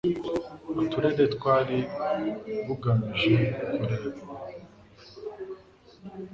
[0.81, 1.77] Uturere bwari
[2.65, 3.35] bugamije
[3.73, 4.21] kureba